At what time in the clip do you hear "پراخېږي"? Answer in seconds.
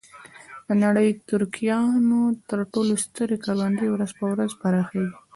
4.61-5.15